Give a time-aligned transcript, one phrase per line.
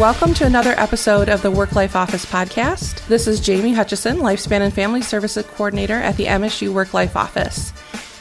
[0.00, 3.06] welcome to another episode of the Work Life Office podcast.
[3.08, 7.74] This is Jamie Hutchison, Lifespan and Family Services Coordinator at the MSU Work Life Office.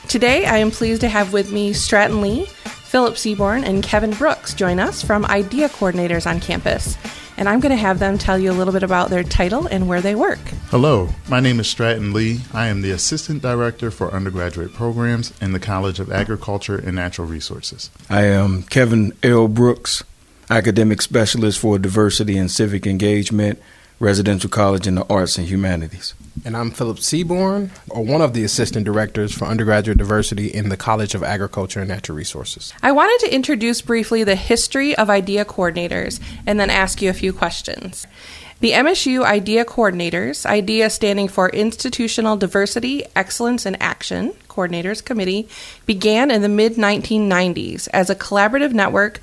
[0.10, 4.54] Today, I am pleased to have with me Stratton Lee, Philip Seaborn, and Kevin Brooks
[4.54, 6.98] join us from IDEA Coordinators on campus.
[7.38, 9.88] And I'm going to have them tell you a little bit about their title and
[9.88, 10.40] where they work.
[10.72, 12.42] Hello, my name is Stratton Lee.
[12.54, 17.26] I am the Assistant Director for Undergraduate Programs in the College of Agriculture and Natural
[17.26, 17.90] Resources.
[18.10, 19.48] I am Kevin L.
[19.48, 20.04] Brooks,
[20.52, 23.62] Academic Specialist for Diversity and Civic Engagement,
[24.00, 26.16] Residential College in the Arts and Humanities.
[26.44, 30.78] And I'm Philip Seaborn, or one of the assistant directors for undergraduate diversity in the
[30.78, 32.74] College of Agriculture and Natural Resources.
[32.82, 37.14] I wanted to introduce briefly the history of IDEA coordinators and then ask you a
[37.14, 38.08] few questions.
[38.60, 45.48] The MSU IDEA coordinators, IDEA standing for Institutional Diversity, Excellence, and Action Coordinators Committee,
[45.86, 49.20] began in the mid 1990s as a collaborative network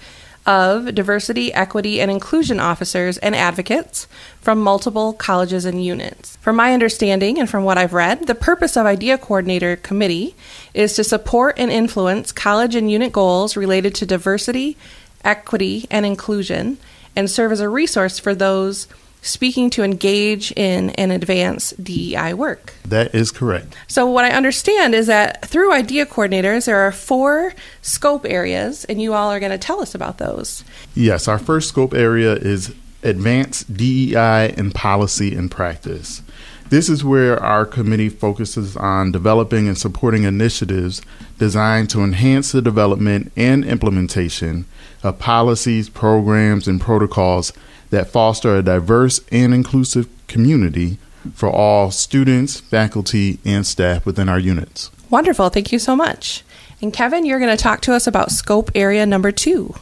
[0.46, 4.06] of diversity, equity, and inclusion officers and advocates
[4.40, 6.36] from multiple colleges and units.
[6.36, 10.36] From my understanding and from what I've read, the purpose of IDEA Coordinator Committee
[10.72, 14.76] is to support and influence college and unit goals related to diversity,
[15.24, 16.78] equity, and inclusion,
[17.16, 18.86] and serve as a resource for those
[19.26, 22.74] speaking to engage in and advance DEI work.
[22.84, 23.76] That is correct.
[23.88, 29.00] So, what I understand is that through IDEA coordinators, there are four scope areas, and
[29.00, 30.64] you all are going to tell us about those.
[30.94, 36.22] Yes, our first scope area is advanced DEI in policy and practice.
[36.68, 41.00] This is where our committee focuses on developing and supporting initiatives
[41.38, 44.64] designed to enhance the development and implementation
[45.04, 47.52] of policies, programs, and protocols
[47.90, 50.98] that foster a diverse and inclusive community
[51.34, 54.90] for all students, faculty, and staff within our units.
[55.10, 55.48] Wonderful.
[55.48, 56.44] Thank you so much.
[56.82, 59.74] And Kevin, you're going to talk to us about scope area number two.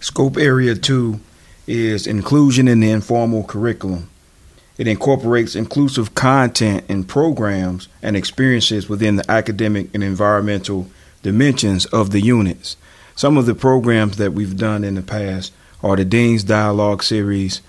[0.00, 1.20] Scope area two
[1.66, 4.08] is inclusion in the informal curriculum.
[4.78, 10.88] It incorporates inclusive content and programs and experiences within the academic and environmental
[11.22, 12.76] dimensions of the units.
[13.16, 17.60] Some of the programs that we've done in the past are the Dean's Dialogue Series,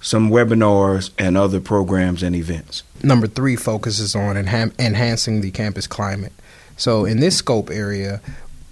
[0.00, 2.82] some webinars, and other programs and events.
[3.02, 6.32] Number three focuses on enha- enhancing the campus climate.
[6.76, 8.20] So, in this scope area,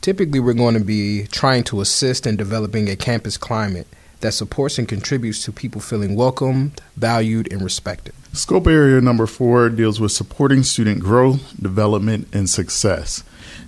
[0.00, 3.86] typically we're going to be trying to assist in developing a campus climate
[4.20, 8.14] that supports and contributes to people feeling welcomed, valued, and respected.
[8.32, 13.24] Scope area number four deals with supporting student growth, development, and success.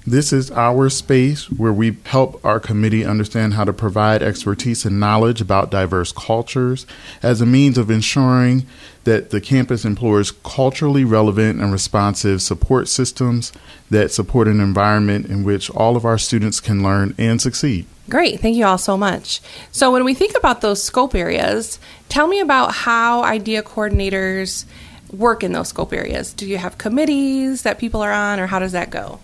[0.06, 5.00] This is our space where we help our committee understand how to provide expertise and
[5.00, 6.84] knowledge about diverse cultures
[7.22, 8.66] as a means of ensuring
[9.04, 13.50] that the campus employs culturally relevant and responsive support systems
[13.88, 17.86] that support an environment in which all of our students can learn and succeed.
[18.10, 18.40] Great.
[18.40, 19.40] Thank you all so much.
[19.72, 21.78] So, when we think about those scope areas,
[22.10, 24.66] tell me about how IDEA coordinators
[25.10, 26.34] work in those scope areas.
[26.34, 29.20] Do you have committees that people are on, or how does that go?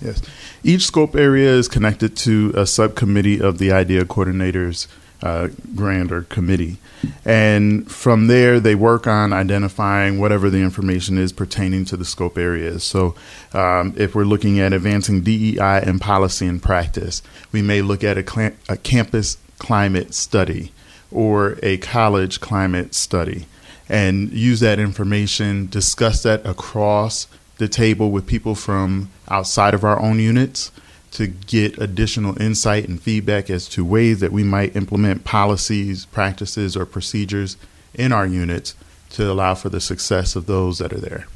[0.00, 0.20] Yes.
[0.62, 4.88] Each scope area is connected to a subcommittee of the IDEA coordinators
[5.22, 6.78] uh, grant or committee.
[7.24, 12.36] And from there, they work on identifying whatever the information is pertaining to the scope
[12.36, 12.84] areas.
[12.84, 13.14] So,
[13.52, 18.18] um, if we're looking at advancing DEI and policy and practice, we may look at
[18.18, 20.72] a, cl- a campus climate study
[21.10, 23.46] or a college climate study
[23.88, 27.26] and use that information, discuss that across
[27.58, 30.70] the table with people from outside of our own units
[31.12, 36.76] to get additional insight and feedback as to ways that we might implement policies, practices,
[36.76, 37.56] or procedures
[37.94, 38.74] in our units
[39.10, 41.26] to allow for the success of those that are there.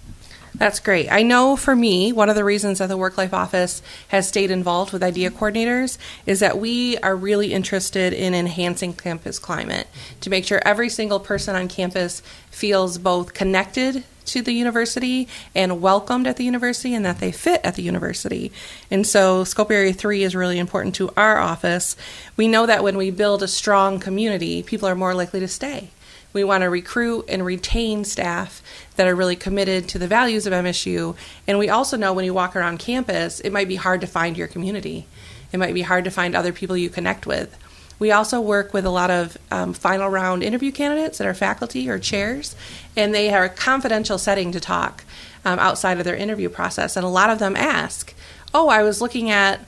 [0.55, 1.11] That's great.
[1.11, 4.51] I know for me, one of the reasons that the Work Life Office has stayed
[4.51, 9.87] involved with IDEA coordinators is that we are really interested in enhancing campus climate
[10.21, 12.21] to make sure every single person on campus
[12.51, 17.61] feels both connected to the university and welcomed at the university and that they fit
[17.65, 18.53] at the university.
[18.91, 21.97] And so, Scope Area 3 is really important to our office.
[22.37, 25.91] We know that when we build a strong community, people are more likely to stay.
[26.33, 28.63] We want to recruit and retain staff
[28.97, 31.17] that are really committed to the values of MSU.
[31.47, 34.37] And we also know when you walk around campus, it might be hard to find
[34.37, 35.07] your community.
[35.53, 37.57] It might be hard to find other people you connect with.
[38.01, 41.89] We also work with a lot of um, final round interview candidates that are faculty
[41.89, 42.57] or chairs,
[42.97, 45.05] and they are a confidential setting to talk
[45.45, 46.97] um, outside of their interview process.
[46.97, 48.15] And a lot of them ask,
[48.53, 49.61] Oh, I was looking at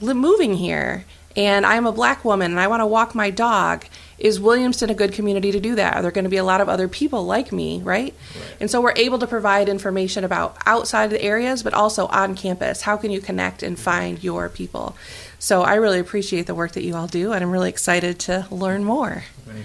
[0.00, 1.04] moving here,
[1.36, 3.86] and I'm a black woman, and I want to walk my dog.
[4.18, 5.94] is Williamston a good community to do that?
[5.94, 8.14] Are there going to be a lot of other people like me, right?
[8.60, 12.34] And so we're able to provide information about outside of the areas, but also on
[12.34, 12.82] campus.
[12.82, 14.96] How can you connect and find your people?
[15.38, 18.46] So I really appreciate the work that you all do, and I'm really excited to
[18.50, 19.24] learn more.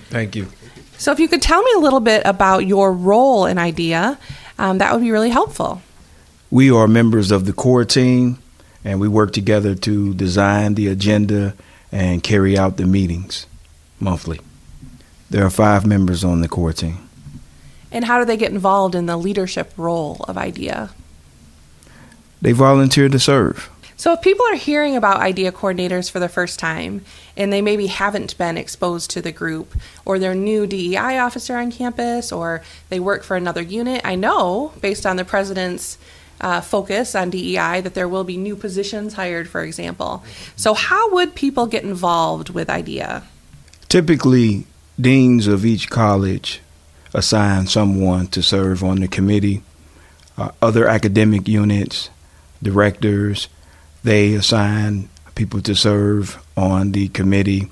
[0.09, 0.47] Thank you.
[0.97, 4.19] So if you could tell me a little bit about your role in IDEA,
[4.59, 5.81] um, that would be really helpful.
[6.51, 8.37] We are members of the core team,
[8.83, 11.55] and we work together to design the agenda
[11.91, 13.47] and carry out the meetings
[13.99, 14.39] monthly.
[15.31, 17.09] There are five members on the core team.
[17.91, 20.91] And how do they get involved in the leadership role of IDEA?
[22.41, 23.70] They volunteer to serve.
[24.01, 27.05] So, if people are hearing about IDEA coordinators for the first time
[27.37, 29.75] and they maybe haven't been exposed to the group,
[30.05, 34.73] or they're new DEI officer on campus, or they work for another unit, I know
[34.81, 35.99] based on the president's
[36.41, 40.23] uh, focus on DEI that there will be new positions hired, for example.
[40.55, 43.21] So, how would people get involved with IDEA?
[43.87, 44.65] Typically,
[44.99, 46.59] deans of each college
[47.13, 49.61] assign someone to serve on the committee.
[50.39, 52.09] Uh, other academic units,
[52.63, 53.47] directors,
[54.03, 57.69] they assign people to serve on the committee.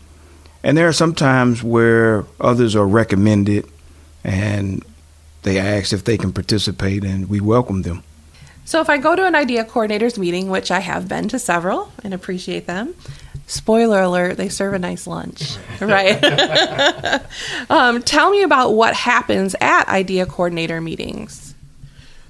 [0.64, 3.70] And there are some times where others are recommended
[4.24, 4.84] and
[5.44, 8.04] they ask if they can participate, and we welcome them.
[8.66, 11.92] So, if I go to an IDEA coordinators meeting, which I have been to several
[12.04, 12.94] and appreciate them,
[13.48, 16.22] spoiler alert, they serve a nice lunch, right?
[17.70, 21.56] um, tell me about what happens at IDEA coordinator meetings.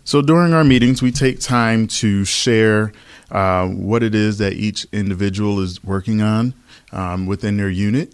[0.03, 2.93] So during our meetings, we take time to share
[3.31, 6.53] uh, what it is that each individual is working on
[6.91, 8.13] um, within their unit.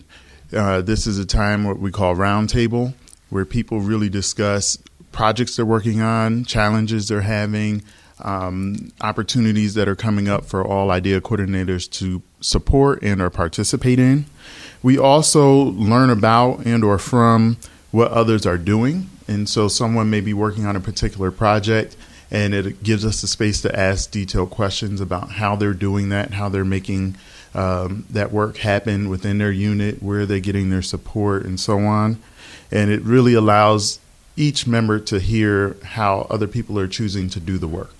[0.56, 2.94] Uh, this is a time what we call roundtable,
[3.30, 4.78] where people really discuss
[5.12, 7.82] projects they're working on, challenges they're having,
[8.24, 14.00] um, opportunities that are coming up for all IDEA coordinators to support and or participate
[14.00, 14.26] in.
[14.84, 17.58] We also learn about and or from
[17.92, 19.10] what others are doing.
[19.28, 21.98] And so someone may be working on a particular project
[22.32, 26.34] and it gives us the space to ask detailed questions about how they're doing that,
[26.34, 27.16] how they're making
[27.54, 32.22] um, that work happen within their unit, where they're getting their support, and so on.
[32.72, 34.00] And it really allows
[34.36, 37.95] each member to hear how other people are choosing to do the work.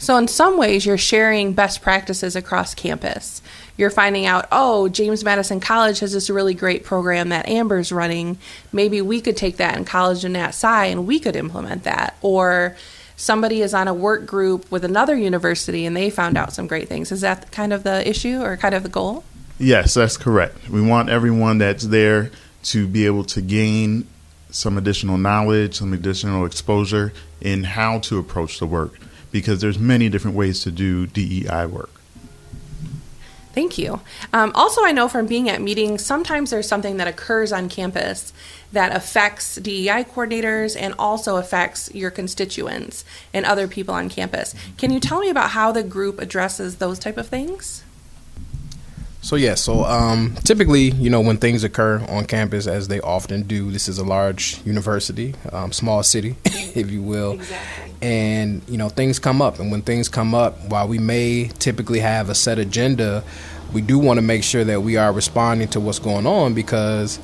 [0.00, 3.42] So, in some ways, you're sharing best practices across campus.
[3.76, 8.38] You're finding out, oh, James Madison College has this really great program that Amber's running.
[8.72, 12.16] Maybe we could take that in College of Nat Sci and we could implement that.
[12.22, 12.76] Or
[13.16, 16.88] somebody is on a work group with another university and they found out some great
[16.88, 17.12] things.
[17.12, 19.22] Is that kind of the issue or kind of the goal?
[19.58, 20.70] Yes, that's correct.
[20.70, 22.30] We want everyone that's there
[22.64, 24.06] to be able to gain
[24.50, 27.12] some additional knowledge, some additional exposure
[27.42, 28.98] in how to approach the work
[29.30, 32.00] because there's many different ways to do DEI work.
[33.52, 34.00] Thank you.
[34.32, 38.32] Um, also, I know from being at meetings, sometimes there's something that occurs on campus
[38.70, 43.04] that affects DEI coordinators and also affects your constituents
[43.34, 44.54] and other people on campus.
[44.78, 47.82] Can you tell me about how the group addresses those type of things?
[49.22, 53.42] So yeah, so um, typically, you know, when things occur on campus, as they often
[53.42, 57.92] do, this is a large university, um, small city, if you will, Exactly.
[58.00, 62.00] and you know, things come up, and when things come up, while we may typically
[62.00, 63.22] have a set agenda,
[63.74, 67.18] we do want to make sure that we are responding to what's going on because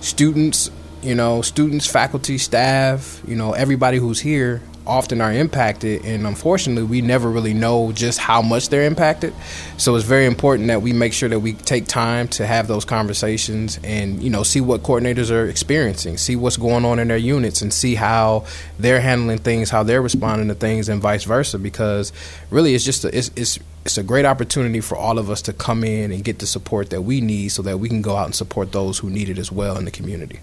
[0.00, 0.70] students,
[1.02, 6.84] you know, students, faculty, staff, you know, everybody who's here often are impacted and unfortunately
[6.84, 9.34] we never really know just how much they're impacted.
[9.76, 12.84] So it's very important that we make sure that we take time to have those
[12.84, 17.16] conversations and you know see what coordinators are experiencing see what's going on in their
[17.16, 18.44] units and see how
[18.78, 22.12] they're handling things how they're responding to things and vice versa because
[22.50, 25.52] really it's just a, it's, it's it's a great opportunity for all of us to
[25.52, 28.24] come in and get the support that we need so that we can go out
[28.24, 30.40] and support those who need it as well in the community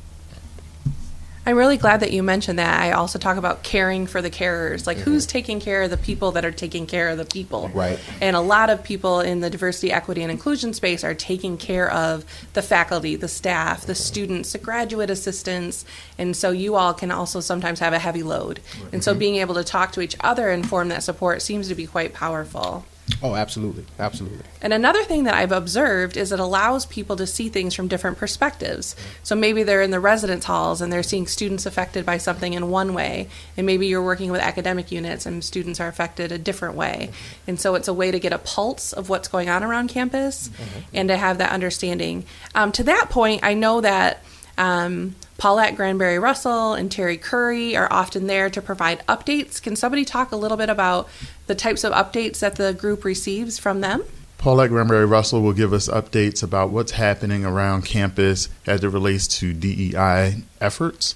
[1.46, 2.82] I'm really glad that you mentioned that.
[2.82, 4.88] I also talk about caring for the carers.
[4.88, 5.12] Like, mm-hmm.
[5.12, 7.70] who's taking care of the people that are taking care of the people?
[7.74, 8.00] Right.
[8.22, 11.92] And a lot of people in the diversity, equity, and inclusion space are taking care
[11.92, 12.24] of
[12.54, 15.84] the faculty, the staff, the students, the graduate assistants.
[16.18, 18.62] And so you all can also sometimes have a heavy load.
[18.94, 19.20] And so mm-hmm.
[19.20, 22.14] being able to talk to each other and form that support seems to be quite
[22.14, 22.86] powerful.
[23.22, 27.50] Oh absolutely absolutely And another thing that I've observed is it allows people to see
[27.50, 28.96] things from different perspectives.
[29.24, 32.70] So maybe they're in the residence halls and they're seeing students affected by something in
[32.70, 36.76] one way, and maybe you're working with academic units and students are affected a different
[36.76, 37.12] way.
[37.46, 40.50] And so it's a way to get a pulse of what's going on around campus
[40.94, 42.26] and to have that understanding.
[42.56, 44.24] Um, to that point, I know that.
[44.58, 49.62] Um, Paulette Granberry Russell and Terry Curry are often there to provide updates.
[49.62, 51.10] Can somebody talk a little bit about
[51.48, 54.04] the types of updates that the group receives from them?
[54.38, 59.28] Paulette Granberry Russell will give us updates about what's happening around campus as it relates
[59.40, 61.16] to DEI efforts.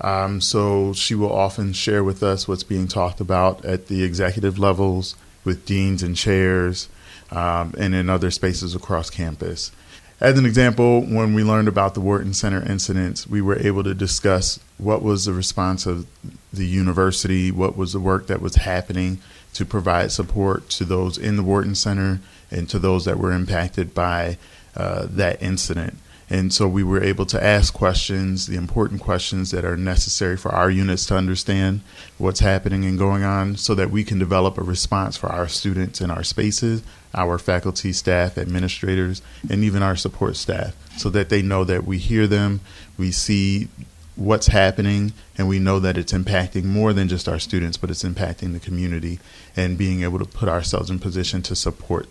[0.00, 4.58] Um, so she will often share with us what's being talked about at the executive
[4.58, 6.88] levels with deans and chairs
[7.30, 9.70] um, and in other spaces across campus.
[10.22, 13.92] As an example, when we learned about the Wharton Center incidents, we were able to
[13.92, 16.06] discuss what was the response of
[16.52, 19.18] the university, what was the work that was happening
[19.54, 22.20] to provide support to those in the Wharton Center
[22.52, 24.38] and to those that were impacted by
[24.76, 25.98] uh, that incident.
[26.32, 30.50] And so we were able to ask questions, the important questions that are necessary for
[30.50, 31.82] our units to understand
[32.16, 36.00] what's happening and going on so that we can develop a response for our students
[36.00, 39.20] in our spaces, our faculty, staff, administrators,
[39.50, 42.60] and even our support staff so that they know that we hear them,
[42.96, 43.68] we see
[44.16, 48.04] what's happening, and we know that it's impacting more than just our students, but it's
[48.04, 49.20] impacting the community
[49.54, 52.08] and being able to put ourselves in position to support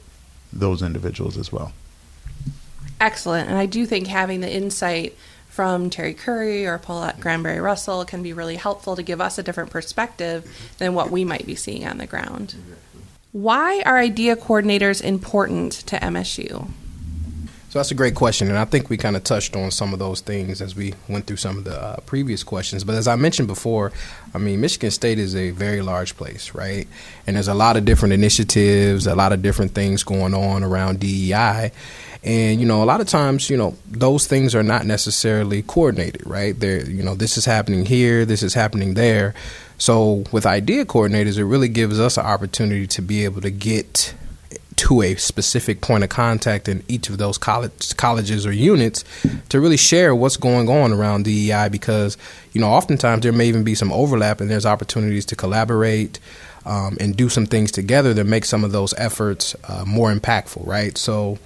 [0.53, 1.73] those individuals as well.
[3.01, 3.49] Excellent.
[3.49, 5.17] And I do think having the insight
[5.49, 9.43] from Terry Curry or Paulette Granberry Russell can be really helpful to give us a
[9.43, 12.55] different perspective than what we might be seeing on the ground.
[13.31, 16.69] Why are idea coordinators important to MSU?
[17.71, 19.99] So that's a great question, and I think we kind of touched on some of
[19.99, 22.83] those things as we went through some of the uh, previous questions.
[22.83, 23.93] But as I mentioned before,
[24.33, 26.85] I mean, Michigan State is a very large place, right?
[27.25, 30.99] And there's a lot of different initiatives, a lot of different things going on around
[30.99, 31.71] DEI.
[32.23, 36.25] And you know, a lot of times, you know, those things are not necessarily coordinated,
[36.27, 36.57] right?
[36.59, 39.33] There, you know, this is happening here, this is happening there.
[39.77, 44.13] So with idea coordinators, it really gives us an opportunity to be able to get
[44.81, 49.03] to a specific point of contact in each of those college, colleges or units
[49.49, 52.17] to really share what's going on around DEI because,
[52.53, 56.19] you know, oftentimes there may even be some overlap and there's opportunities to collaborate
[56.65, 60.65] um, and do some things together that make some of those efforts uh, more impactful,
[60.65, 60.97] right?
[60.97, 61.37] So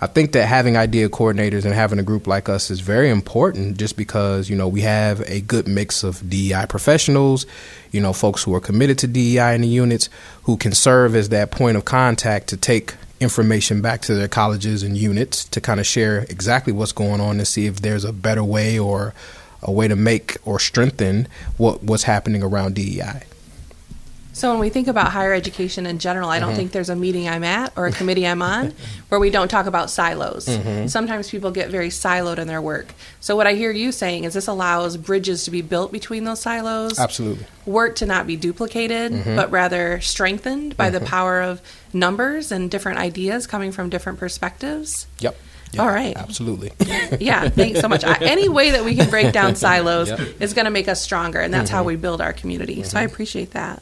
[0.00, 3.78] I think that having idea coordinators and having a group like us is very important
[3.78, 7.46] just because, you know, we have a good mix of DEI professionals,
[7.90, 10.08] you know, folks who are committed to DEI in the units
[10.42, 14.82] who can serve as that point of contact to take information back to their colleges
[14.82, 18.12] and units to kind of share exactly what's going on and see if there's a
[18.12, 19.14] better way or
[19.62, 23.22] a way to make or strengthen what what's happening around DEI.
[24.34, 26.56] So when we think about higher education in general, I don't Mm-hmm.
[26.58, 28.74] think there's a meeting I'm at or a committee I'm on
[29.08, 30.46] where we don't talk about silos.
[30.46, 30.88] Mm-hmm.
[30.88, 32.88] Sometimes people get very siloed in their work.
[33.20, 36.40] So what I hear you saying is this allows bridges to be built between those
[36.40, 36.98] silos.
[36.98, 37.46] Absolutely.
[37.64, 39.36] Work to not be duplicated, Mm-hmm.
[39.36, 41.62] but rather strengthened by the power of
[41.92, 45.06] numbers and different ideas coming from different perspectives.
[45.20, 45.36] Yep.
[45.78, 46.16] All right.
[46.16, 46.72] Absolutely.
[47.20, 48.02] Yeah, thanks so much.
[48.04, 50.18] I, any way that we can break down silos Yep.
[50.18, 50.42] Mm-hmm.
[50.42, 52.82] is going to make us stronger, and that's how we build our community.
[52.82, 53.80] So I appreciate that.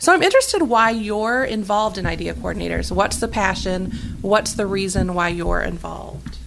[0.00, 2.92] So I'm interested why you're involved in Idea Coordinators.
[2.92, 3.90] What's the passion?
[4.22, 6.38] What's the reason why you're involved?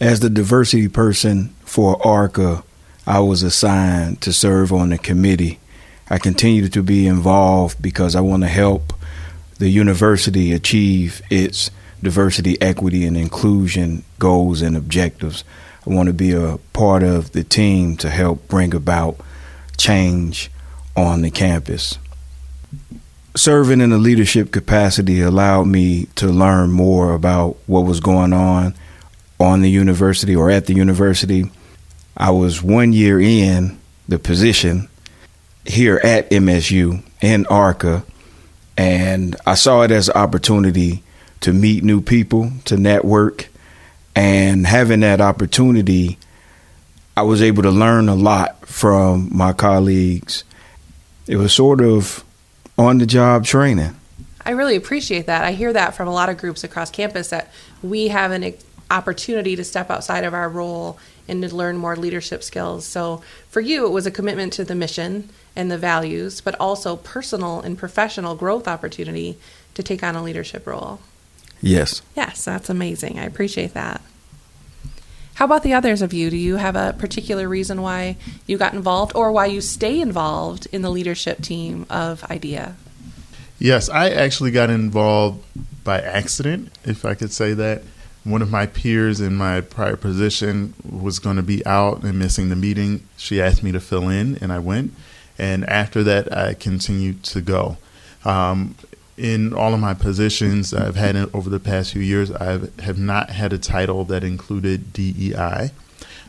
[0.00, 2.62] As the diversity person for ARCA,
[3.04, 5.58] I was assigned to serve on the committee.
[6.08, 8.92] I continue to be involved because I want to help
[9.58, 15.42] the university achieve its diversity, equity, and inclusion goals and objectives.
[15.84, 19.16] I want to be a part of the team to help bring about
[19.76, 20.52] change
[20.94, 21.98] on the campus.
[23.36, 28.74] Serving in a leadership capacity allowed me to learn more about what was going on
[29.38, 31.50] on the university or at the university.
[32.16, 33.78] I was one year in
[34.08, 34.88] the position
[35.66, 38.04] here at MSU in ARCA,
[38.74, 41.02] and I saw it as an opportunity
[41.40, 43.48] to meet new people, to network,
[44.14, 46.18] and having that opportunity,
[47.14, 50.42] I was able to learn a lot from my colleagues.
[51.26, 52.24] It was sort of
[52.78, 53.96] on the job training.
[54.44, 55.44] I really appreciate that.
[55.44, 57.50] I hear that from a lot of groups across campus that
[57.82, 58.54] we have an
[58.90, 62.84] opportunity to step outside of our role and to learn more leadership skills.
[62.84, 66.96] So for you, it was a commitment to the mission and the values, but also
[66.96, 69.36] personal and professional growth opportunity
[69.74, 71.00] to take on a leadership role.
[71.60, 72.02] Yes.
[72.14, 73.18] Yes, that's amazing.
[73.18, 74.00] I appreciate that.
[75.36, 76.30] How about the others of you?
[76.30, 78.16] Do you have a particular reason why
[78.46, 82.74] you got involved or why you stay involved in the leadership team of IDEA?
[83.58, 85.44] Yes, I actually got involved
[85.84, 87.82] by accident, if I could say that.
[88.24, 92.48] One of my peers in my prior position was going to be out and missing
[92.48, 93.06] the meeting.
[93.18, 94.94] She asked me to fill in, and I went.
[95.36, 97.76] And after that, I continued to go.
[98.24, 98.74] Um,
[99.16, 103.30] in all of my positions I've had over the past few years, I have not
[103.30, 105.70] had a title that included DEI.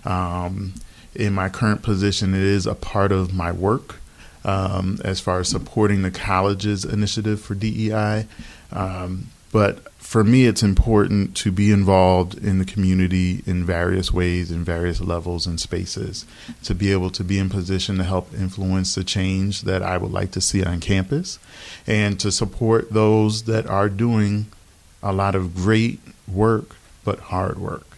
[0.06, 0.74] Um,
[1.14, 4.00] in my current position, it is a part of my work
[4.46, 8.28] um, as far as supporting the college's initiative for DEI.
[8.72, 14.50] Um, But for me, it's important to be involved in the community in various ways,
[14.50, 16.26] in various levels and spaces,
[16.64, 20.14] to be able to be in position to help influence the change that I would
[20.14, 21.40] like to see on campus,
[21.86, 24.46] and to support those that are doing
[25.04, 27.98] a lot of great work, but hard work.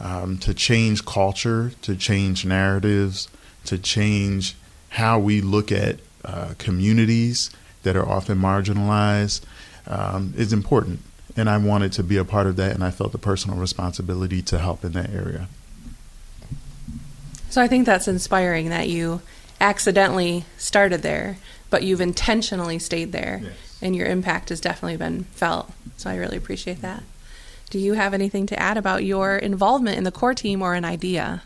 [0.00, 3.28] Um, to change culture, to change narratives,
[3.66, 4.56] to change
[4.88, 7.50] how we look at uh, communities
[7.82, 9.42] that are often marginalized
[9.86, 11.00] um, is important.
[11.36, 14.40] And I wanted to be a part of that, and I felt the personal responsibility
[14.42, 15.48] to help in that area.
[17.50, 19.20] So I think that's inspiring that you
[19.60, 21.38] accidentally started there,
[21.70, 23.78] but you've intentionally stayed there, yes.
[23.82, 25.72] and your impact has definitely been felt.
[25.96, 27.02] So I really appreciate that.
[27.70, 30.84] Do you have anything to add about your involvement in the core team or an
[30.84, 31.42] idea?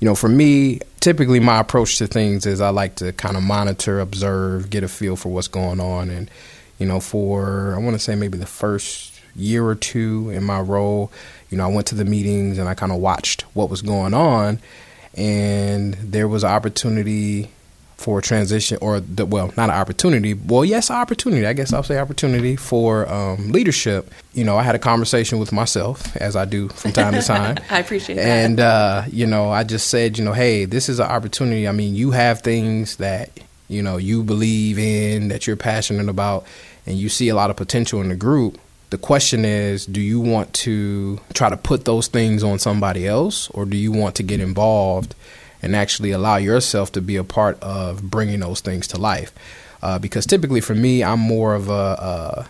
[0.00, 3.42] You know, for me, typically my approach to things is I like to kind of
[3.42, 6.10] monitor, observe, get a feel for what's going on.
[6.10, 6.30] And,
[6.78, 10.60] you know, for, I want to say maybe the first year or two in my
[10.60, 11.10] role,
[11.50, 14.14] you know, I went to the meetings and I kind of watched what was going
[14.14, 14.58] on.
[15.14, 17.50] And there was an opportunity
[18.00, 21.82] for a transition or the, well not an opportunity well yes opportunity i guess i'll
[21.82, 24.10] say opportunity for um, leadership.
[24.32, 27.58] You know i had a conversation with myself as i do from time to time.
[27.70, 28.24] I appreciate that.
[28.24, 31.68] And uh, you know i just said you know hey this is an opportunity.
[31.68, 33.30] I mean you have things that
[33.68, 36.46] you know you believe in that you're passionate about
[36.86, 38.58] and you see a lot of potential in the group
[38.90, 43.48] the question is do you want to try to put those things on somebody else
[43.50, 45.14] or do you want to get involved
[45.62, 49.32] and actually allow yourself to be a part of bringing those things to life.
[49.82, 52.44] Uh, because typically for me, I'm more of a uh,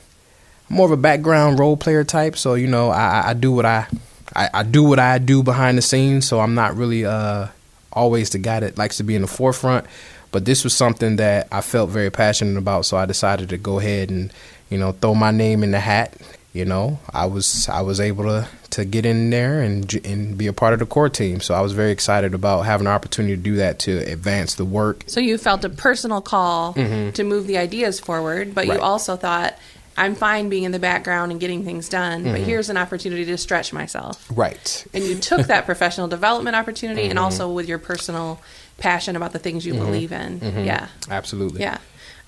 [0.68, 2.37] more of a background role player type.
[2.37, 3.87] So you know, I, I do what I,
[4.35, 6.26] I, I do what I do behind the scenes.
[6.26, 7.49] So I'm not really uh,
[7.92, 9.87] always the guy that likes to be in the forefront.
[10.32, 13.80] But this was something that I felt very passionate about, so I decided to go
[13.80, 14.32] ahead and
[14.71, 16.15] you know throw my name in the hat
[16.53, 20.49] you know, I was I was able to to get in there and and be
[20.49, 21.41] a part of the core team.
[21.41, 24.65] So I was very excited about having an opportunity to do that to advance the
[24.65, 25.05] work.
[25.07, 27.11] So you felt a personal call mm-hmm.
[27.12, 28.79] to move the ideas forward, but right.
[28.79, 29.57] you also thought
[29.97, 32.33] I'm fine being in the background and getting things done, mm-hmm.
[32.33, 34.27] but here's an opportunity to stretch myself.
[34.35, 34.87] Right.
[34.93, 37.11] And you took that professional development opportunity mm-hmm.
[37.11, 38.40] and also with your personal
[38.81, 39.85] passion about the things you mm-hmm.
[39.85, 40.40] believe in.
[40.40, 40.64] Mm-hmm.
[40.64, 40.88] Yeah.
[41.09, 41.61] Absolutely.
[41.61, 41.79] Yeah.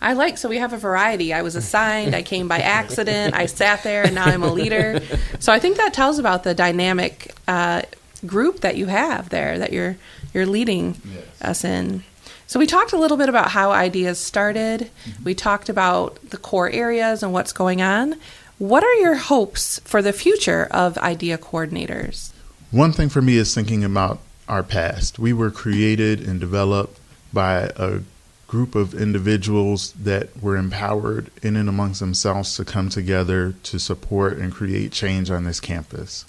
[0.01, 1.33] I like so we have a variety.
[1.33, 5.01] I was assigned, I came by accident, I sat there, and now I'm a leader.
[5.38, 7.83] So I think that tells about the dynamic uh,
[8.27, 9.97] group that you have there that you're
[10.35, 11.25] you're leading yes.
[11.43, 12.03] us in.
[12.47, 14.91] So we talked a little bit about how ideas started.
[15.05, 15.25] Mm-hmm.
[15.25, 18.17] We talked about the core areas and what's going on.
[18.59, 22.33] What are your hopes for the future of idea coordinators?
[22.71, 25.18] One thing for me is thinking about our past.
[25.18, 26.98] We were created and developed
[27.33, 28.00] by a
[28.46, 34.37] group of individuals that were empowered in and amongst themselves to come together to support
[34.37, 36.26] and create change on this campus.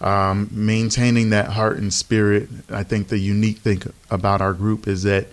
[0.00, 5.02] Um, maintaining that heart and spirit, I think the unique thing about our group is
[5.02, 5.26] that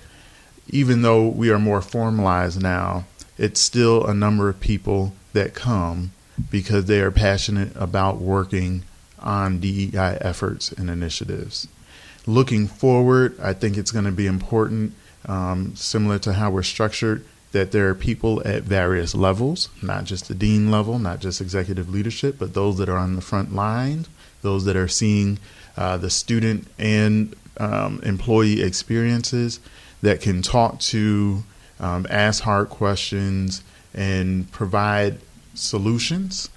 [0.70, 3.06] even though we are more formalized now,
[3.38, 6.12] it's still a number of people that come
[6.50, 8.84] because they are passionate about working
[9.20, 11.68] on DEI efforts and initiatives.
[12.28, 14.94] Looking forward, I think it's going to be important
[15.28, 20.28] um, similar to how we're structured, that there are people at various levels, not just
[20.28, 24.06] the dean level, not just executive leadership, but those that are on the front line,
[24.42, 25.40] those that are seeing
[25.78, 29.62] uh, the student and um, employee experiences
[30.02, 31.44] that can talk to,
[31.80, 33.64] um, ask hard questions,
[33.94, 35.18] and provide
[35.54, 36.50] solutions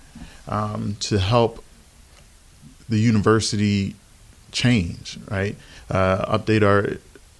[0.49, 1.65] um, to help
[2.89, 3.95] the university
[4.53, 5.57] change, right?
[5.91, 6.99] Uh, update our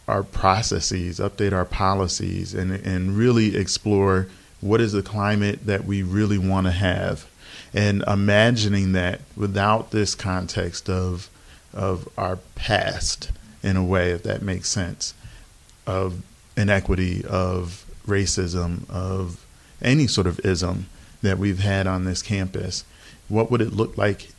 [0.09, 4.29] our processes, update our policies, and and really explore
[4.61, 7.27] what is the climate that we really want to have,
[7.73, 11.31] and imagining that without this context of
[11.73, 13.31] of our past,
[13.63, 15.15] in a way, if that makes sense,
[15.87, 16.23] of
[16.57, 19.45] inequity, of racism, of
[19.81, 20.87] any sort of ism
[21.23, 22.85] that we've had on this campus,
[23.29, 24.31] what would it look like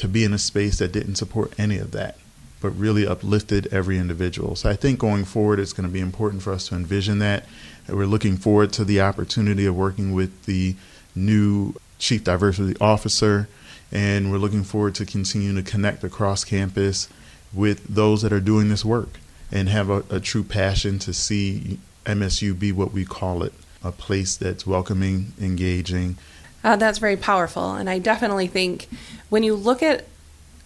[0.00, 2.16] to be in a space that didn't support any of that?
[2.60, 4.54] but really uplifted every individual.
[4.54, 7.46] So I think going forward, it's going to be important for us to envision that.
[7.88, 10.76] We're looking forward to the opportunity of working with the
[11.14, 13.48] new Chief Diversity Officer,
[13.90, 17.08] and we're looking forward to continuing to connect across campus
[17.52, 19.18] with those that are doing this work
[19.50, 23.90] and have a, a true passion to see MSU be what we call it a
[23.90, 26.16] place that's welcoming, engaging.
[26.62, 27.74] Uh, that's very powerful.
[27.74, 28.88] And I definitely think
[29.30, 30.04] when you look at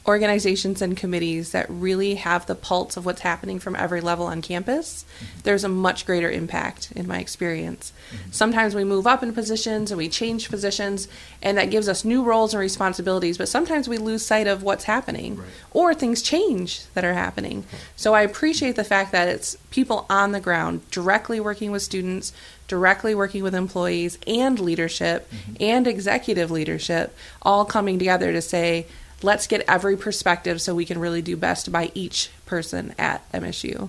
[0.06, 4.42] organizations and committees that really have the pulse of what's happening from every level on
[4.42, 5.06] campus,
[5.44, 7.92] there's a much greater impact in my experience.
[8.30, 11.08] Sometimes we move up in positions and we change positions,
[11.42, 14.84] and that gives us new roles and responsibilities, but sometimes we lose sight of what's
[14.84, 15.40] happening
[15.70, 17.64] or things change that are happening.
[17.96, 22.34] So I appreciate the fact that it's people on the ground directly working with students,
[22.68, 25.54] directly working with employees and leadership mm-hmm.
[25.60, 28.86] and executive leadership all coming together to say,
[29.24, 33.88] let's get every perspective so we can really do best by each person at MSU.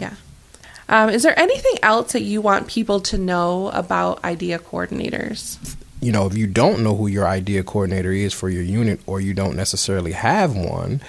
[0.00, 0.14] Yeah.
[0.88, 5.76] Um, is there anything else that you want people to know about IDEA coordinators?
[6.00, 9.20] you know, if you don't know who your idea coordinator is for your unit or
[9.20, 11.00] you don't necessarily have one,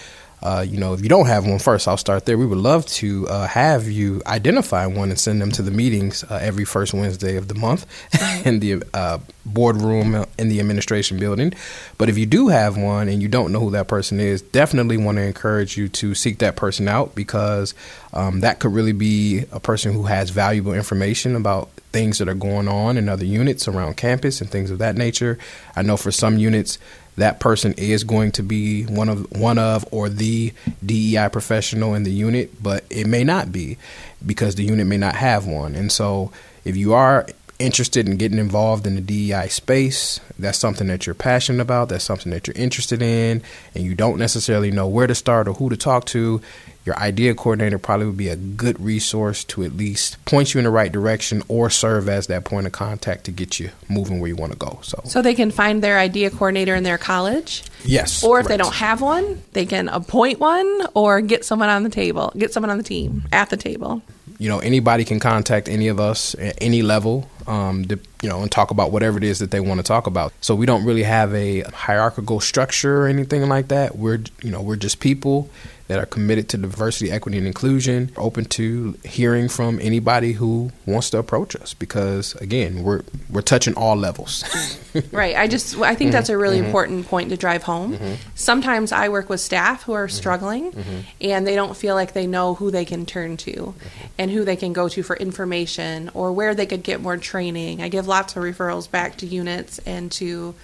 [0.42, 2.38] uh, you know, if you don't have one, first I'll start there.
[2.38, 6.24] We would love to uh, have you identify one and send them to the meetings
[6.24, 7.86] uh, every first Wednesday of the month
[8.46, 11.54] in the uh, boardroom in the administration building.
[11.98, 14.98] But if you do have one and you don't know who that person is, definitely
[14.98, 17.74] want to encourage you to seek that person out because
[18.14, 22.36] um, that could really be a person who has valuable information about things that are
[22.36, 25.40] going on in other units around campus and things of that nature.
[25.76, 26.78] I know for some units,
[27.18, 30.54] that person is going to be one of one of or the
[30.86, 33.78] DEI professional in the unit, but it may not be
[34.26, 35.76] because the unit may not have one.
[35.76, 36.32] And so,
[36.64, 37.28] if you are
[37.60, 42.04] interested in getting involved in the DEI space, that's something that you're passionate about, that's
[42.04, 43.42] something that you're interested in,
[43.74, 46.42] and you don't necessarily know where to start or who to talk to,
[46.86, 50.64] your idea coordinator probably would be a good resource to at least point you in
[50.64, 54.30] the right direction or serve as that point of contact to get you moving where
[54.30, 54.80] you want to go.
[54.84, 57.64] So, So they can find their idea coordinator in their college.
[57.84, 58.24] yes.
[58.24, 61.90] Or if they don't have one, they can appoint one or get someone on the
[61.90, 64.02] table, get someone on the team at the table.
[64.40, 68.42] You know anybody can contact any of us at any level um, to, you know
[68.42, 70.34] and talk about whatever it is that they want to talk about.
[70.42, 73.98] So we don't really have a hierarchical structure or anything like that.
[73.98, 75.50] We're you know we're just people
[75.88, 81.10] that are committed to diversity equity and inclusion open to hearing from anybody who wants
[81.10, 84.44] to approach us because again we're we're touching all levels.
[85.12, 85.36] Right.
[85.36, 86.42] I just I think that's a mm-hmm.
[86.42, 86.66] really mm-hmm.
[86.68, 87.94] important point to drive home.
[87.94, 88.16] Mm-hmm.
[88.34, 90.74] Sometimes I work with staff who are struggling
[91.22, 93.76] and they don't feel like they know who they can turn to
[94.18, 97.84] and who they can go to for information or where they could get more training.
[97.84, 100.56] I give lots of referrals back to units and to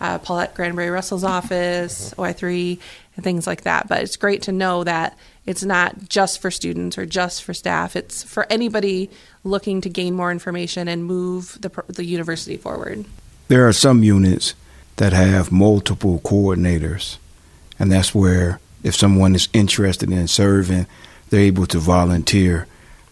[0.00, 2.78] uh, Paulette Granberry Russell's office, OI3,
[3.16, 3.88] and things like that.
[3.88, 7.96] But it's great to know that it's not just for students or just for staff.
[7.96, 9.10] It's for anybody
[9.44, 13.04] looking to gain more information and move the, the university forward.
[13.48, 14.54] There are some units
[14.96, 17.18] that have multiple coordinators,
[17.78, 20.86] and that's where if someone is interested in serving,
[21.30, 22.66] they're able to volunteer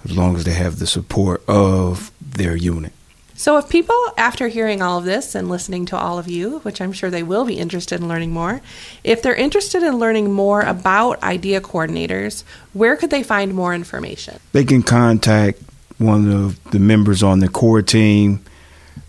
[0.04, 2.92] as long as they have the support of their unit.
[3.36, 6.80] So, if people, after hearing all of this and listening to all of you, which
[6.80, 8.60] I'm sure they will be interested in learning more,
[9.02, 14.38] if they're interested in learning more about IDEA coordinators, where could they find more information?
[14.52, 15.60] They can contact
[15.98, 18.44] one of the members on the core team.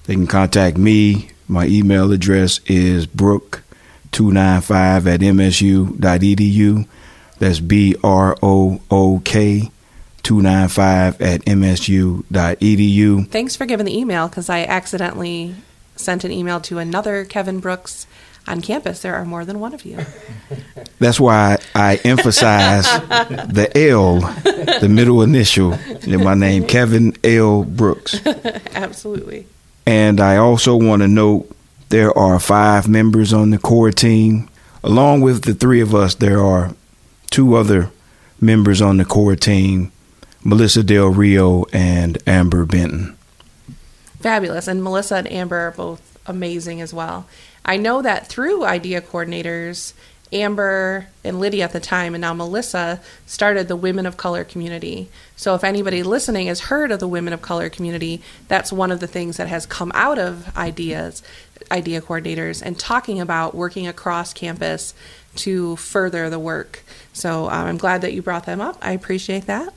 [0.06, 1.30] They can contact me.
[1.48, 6.88] My email address is brook295 at msu.edu.
[7.38, 9.70] That's B R O O K
[10.26, 13.28] 295 at msu.edu.
[13.30, 15.56] Thanks for giving the email because I accidentally
[15.96, 18.08] sent an email to another Kevin Brooks
[18.48, 19.04] on campus.
[19.04, 20.00] There are more than one of you.
[21.00, 24.20] That's why I emphasize the L,
[24.80, 27.64] the middle initial in my name, Kevin L.
[27.64, 28.20] Brooks.
[28.74, 29.46] Absolutely.
[29.86, 31.56] And I also want to note
[31.90, 34.50] there are five members on the core team.
[34.84, 36.74] Along with the three of us, there are
[37.30, 37.92] two other
[38.42, 39.92] members on the core team
[40.48, 43.18] Melissa Del Rio and Amber Benton.
[44.20, 44.68] Fabulous.
[44.68, 47.26] And Melissa and Amber are both amazing as well.
[47.66, 49.94] I know that through IDEA coordinators,
[50.32, 55.10] Amber and Lydia at the time, and now Melissa, started the Women of Color community.
[55.36, 59.00] So if anybody listening has heard of the Women of Color community, that's one of
[59.00, 61.24] the things that has come out of ideas,
[61.72, 64.94] IDEA coordinators, and talking about working across campus
[65.38, 66.84] to further the work.
[67.14, 68.78] So um, I'm glad that you brought them up.
[68.84, 69.74] I appreciate that.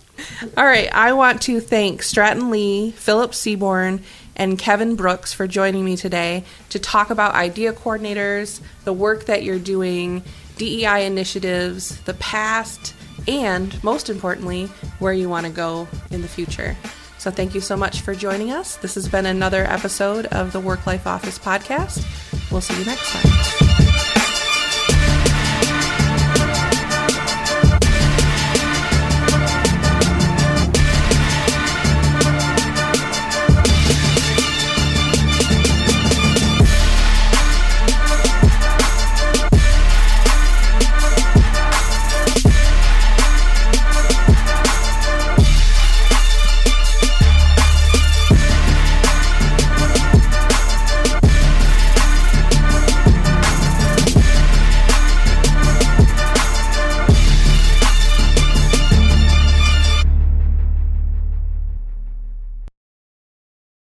[0.57, 4.03] All right, I want to thank Stratton Lee, Philip Seaborn,
[4.37, 9.43] and Kevin Brooks for joining me today to talk about idea coordinators, the work that
[9.43, 10.23] you're doing,
[10.57, 12.95] DEI initiatives, the past,
[13.27, 14.67] and most importantly,
[14.99, 16.77] where you want to go in the future.
[17.19, 18.77] So, thank you so much for joining us.
[18.77, 22.05] This has been another episode of the Work Life Office podcast.
[22.53, 23.68] We'll see you next time.